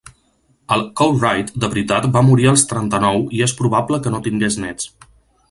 El 0.75 0.85
Courtright 1.01 1.51
de 1.63 1.69
veritat 1.73 2.07
va 2.15 2.23
morir 2.31 2.49
als 2.53 2.65
trenta-nou 2.73 3.23
i 3.41 3.45
és 3.49 3.55
probable 3.61 4.01
que 4.07 4.15
no 4.17 4.23
tingués 4.31 4.59
nets. 4.67 4.91